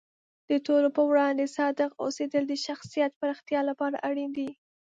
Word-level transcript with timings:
د 0.49 0.51
ټولو 0.65 0.87
په 0.97 1.01
وړاندې 1.09 1.53
صادق 1.57 1.91
اوسیدل 2.03 2.43
د 2.47 2.53
شخصیت 2.65 3.11
پراختیا 3.21 3.61
لپاره 3.69 4.01
اړین 4.09 4.31
دی. 4.37 4.49